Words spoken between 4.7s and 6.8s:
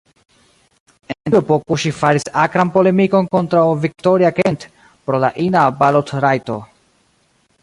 pro la ina balotrajto.